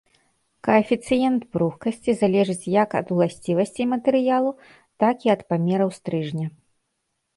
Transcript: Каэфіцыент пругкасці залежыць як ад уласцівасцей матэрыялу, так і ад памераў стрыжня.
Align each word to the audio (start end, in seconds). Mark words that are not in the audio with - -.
Каэфіцыент 0.67 1.41
пругкасці 1.57 2.15
залежыць 2.23 2.71
як 2.83 2.97
ад 3.01 3.07
уласцівасцей 3.17 3.85
матэрыялу, 3.93 4.51
так 5.05 5.15
і 5.29 5.33
ад 5.35 5.41
памераў 5.55 5.89
стрыжня. 6.03 6.47